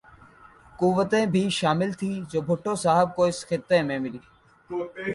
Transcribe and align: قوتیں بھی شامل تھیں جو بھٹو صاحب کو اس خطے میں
قوتیں 0.79 1.25
بھی 1.33 1.43
شامل 1.59 1.91
تھیں 1.99 2.15
جو 2.31 2.41
بھٹو 2.47 2.73
صاحب 2.83 3.15
کو 3.15 3.21
اس 3.25 3.45
خطے 3.47 3.81
میں 3.87 3.99